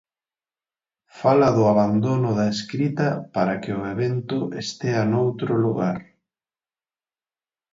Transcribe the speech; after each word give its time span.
Fala 1.19 1.49
do 1.57 1.63
abandono 1.73 2.29
da 2.39 2.45
escrita 2.55 3.07
para 3.35 3.53
que 3.61 3.71
o 3.79 3.81
evento 3.93 4.37
estea 4.63 5.03
noutro 5.13 5.53
lugar. 5.65 5.99